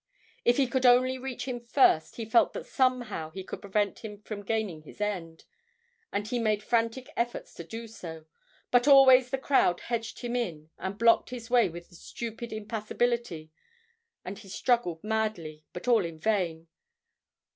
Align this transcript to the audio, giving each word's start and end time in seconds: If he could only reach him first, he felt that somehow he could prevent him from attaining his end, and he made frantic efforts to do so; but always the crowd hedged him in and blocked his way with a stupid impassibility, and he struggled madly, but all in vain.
If 0.43 0.57
he 0.57 0.65
could 0.65 0.83
only 0.87 1.19
reach 1.19 1.45
him 1.47 1.59
first, 1.59 2.15
he 2.15 2.25
felt 2.25 2.53
that 2.53 2.65
somehow 2.65 3.29
he 3.29 3.43
could 3.43 3.61
prevent 3.61 3.99
him 3.99 4.19
from 4.23 4.41
attaining 4.41 4.81
his 4.81 4.99
end, 4.99 5.45
and 6.11 6.27
he 6.27 6.39
made 6.39 6.63
frantic 6.63 7.09
efforts 7.15 7.53
to 7.53 7.63
do 7.63 7.87
so; 7.87 8.25
but 8.71 8.87
always 8.87 9.29
the 9.29 9.37
crowd 9.37 9.79
hedged 9.79 10.21
him 10.21 10.35
in 10.35 10.71
and 10.79 10.97
blocked 10.97 11.29
his 11.29 11.51
way 11.51 11.69
with 11.69 11.91
a 11.91 11.93
stupid 11.93 12.51
impassibility, 12.51 13.51
and 14.25 14.39
he 14.39 14.49
struggled 14.49 15.03
madly, 15.03 15.65
but 15.71 15.87
all 15.87 16.03
in 16.03 16.17
vain. 16.19 16.67